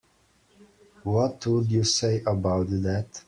What 1.03 1.45
would 1.45 1.71
you 1.71 1.83
say 1.83 2.23
about 2.25 2.65
that? 2.81 3.19